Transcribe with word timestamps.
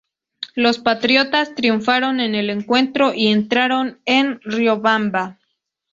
Los 0.55 0.79
patriotas 0.79 1.53
triunfaron 1.53 2.21
en 2.21 2.33
el 2.33 2.49
encuentro 2.49 3.13
y 3.13 3.27
entraron 3.27 4.01
en 4.05 4.39
Riobamba. 4.41 5.37